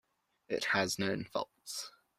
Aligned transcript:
It 0.49 0.65
has 0.73 0.97
known 0.97 1.25
faults. 1.25 1.91